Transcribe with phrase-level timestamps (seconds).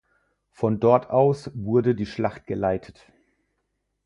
[0.51, 3.05] Von dort aus wurde die Schlacht geleitet.